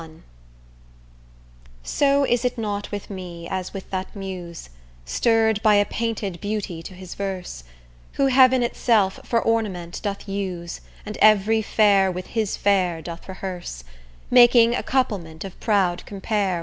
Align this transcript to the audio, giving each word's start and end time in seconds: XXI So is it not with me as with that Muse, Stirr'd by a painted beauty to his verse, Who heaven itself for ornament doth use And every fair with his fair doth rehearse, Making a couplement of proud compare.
XXI 0.01 0.21
So 1.83 2.23
is 2.25 2.43
it 2.43 2.57
not 2.57 2.89
with 2.91 3.11
me 3.11 3.47
as 3.47 3.71
with 3.71 3.87
that 3.91 4.15
Muse, 4.15 4.71
Stirr'd 5.05 5.61
by 5.61 5.75
a 5.75 5.85
painted 5.85 6.41
beauty 6.41 6.81
to 6.81 6.95
his 6.95 7.13
verse, 7.13 7.63
Who 8.13 8.25
heaven 8.25 8.63
itself 8.63 9.19
for 9.23 9.39
ornament 9.39 9.99
doth 10.01 10.27
use 10.27 10.81
And 11.05 11.17
every 11.21 11.61
fair 11.61 12.11
with 12.11 12.25
his 12.33 12.57
fair 12.57 13.03
doth 13.03 13.29
rehearse, 13.29 13.83
Making 14.31 14.73
a 14.73 14.81
couplement 14.81 15.45
of 15.45 15.59
proud 15.59 16.03
compare. 16.07 16.59